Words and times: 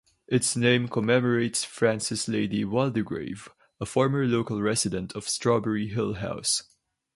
Its 0.25 0.55
name 0.55 0.87
commemorates 0.87 1.63
Frances 1.63 2.27
Lady 2.27 2.65
Waldegrave, 2.65 3.49
a 3.79 3.85
former 3.85 4.25
local 4.25 4.59
resident 4.59 5.13
of 5.13 5.29
Strawberry 5.29 5.89
Hill 5.89 6.15
House. 6.15 6.63